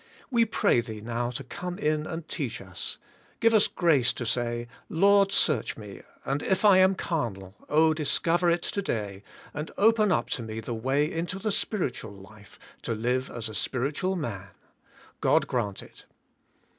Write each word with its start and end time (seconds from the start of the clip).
We 0.31 0.45
pray 0.45 0.81
Thee 0.81 0.99
now 0.99 1.29
to 1.29 1.43
come 1.43 1.77
in 1.77 2.07
and 2.07 2.27
teach 2.27 2.59
us. 2.59 2.97
Give 3.39 3.53
us 3.53 3.67
grace 3.67 4.13
to 4.13 4.25
say, 4.25 4.65
*Lord 4.89 5.31
search 5.31 5.77
me, 5.77 6.01
and 6.25 6.41
if 6.41 6.65
I 6.65 6.79
am 6.79 6.95
carnal, 6.95 7.53
oh, 7.69 7.93
discover 7.93 8.49
it 8.49 8.63
today, 8.63 9.21
and 9.53 9.69
open 9.77 10.11
up 10.11 10.27
to 10.31 10.41
me 10.41 10.59
the 10.59 10.73
way 10.73 11.05
into 11.05 11.37
the 11.37 11.51
spiritual 11.51 12.13
life, 12.13 12.57
to 12.81 12.95
live 12.95 13.29
as 13.29 13.47
a 13.47 13.53
spiritual 13.53 14.15
man. 14.15 14.47
'God 15.19 15.45
grant 15.45 15.83
it." 15.83 16.07